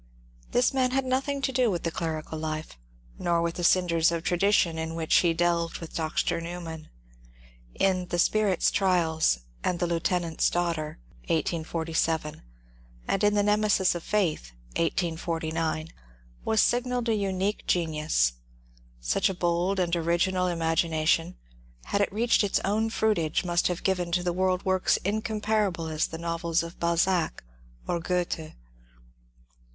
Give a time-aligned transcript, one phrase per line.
[0.49, 2.75] This man had no thing to do with the clerical life,
[3.19, 6.41] nor with the cinders of tradi tion in which he delved with Dr.
[6.41, 6.89] Newman.
[7.75, 12.41] In" The Spirit's Trials," and The Lieutenant's Daughter" (1847),
[13.07, 15.89] and in *^The Nemesis of Faith" (1849),
[16.43, 18.33] was signalled a unique genius.
[18.99, 21.35] Such a bold and original imagination,
[21.83, 25.89] had it reached its own fruitage, must have given to the world works incom parable
[25.89, 27.43] as the novels of Balzac
[27.87, 28.53] or Goethe.